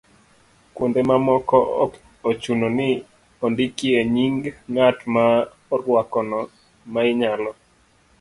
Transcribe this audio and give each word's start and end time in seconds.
Kuonde 0.73 0.99
ma 1.07 1.15
ok 1.37 1.49
ochuno 2.29 2.67
ni 2.77 2.89
ondikie 3.45 3.99
nying' 4.13 4.43
ng'at 4.73 4.97
ma 5.13 5.25
orwakono, 5.73 6.39
ma 6.91 7.01
inyalo 7.11 7.51